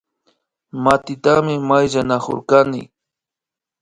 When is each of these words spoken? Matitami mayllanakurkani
Matitami 0.83 1.55
mayllanakurkani 1.67 2.81